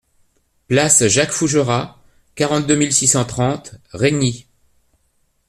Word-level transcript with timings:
Place 0.67 1.05
Jacques 1.05 1.31
Fougerat, 1.31 2.01
quarante-deux 2.33 2.75
mille 2.75 2.91
six 2.91 3.05
cent 3.05 3.23
trente 3.23 3.75
Régny 3.91 4.47